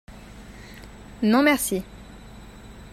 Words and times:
Non 1.21 1.43
merci. 1.43 1.83